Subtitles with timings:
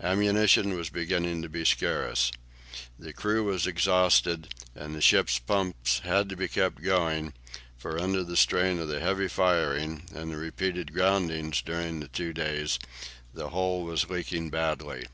[0.00, 2.32] Ammunition was beginning to be scarce.
[2.98, 7.32] The crew was exhausted, and the ship's pumps had to be kept going,
[7.76, 12.32] for under the strain of the heavy firing, and the repeated groundings during the two
[12.32, 12.80] days,
[13.32, 15.04] the hull was leaking badly.